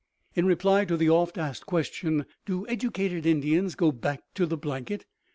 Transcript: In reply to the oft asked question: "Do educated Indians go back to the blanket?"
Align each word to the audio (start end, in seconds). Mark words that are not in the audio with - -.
In 0.33 0.47
reply 0.47 0.83
to 0.85 0.97
the 0.97 1.11
oft 1.11 1.37
asked 1.37 1.67
question: 1.67 2.25
"Do 2.47 2.67
educated 2.67 3.27
Indians 3.27 3.75
go 3.75 3.91
back 3.91 4.23
to 4.33 4.47
the 4.47 4.57
blanket?" 4.57 5.05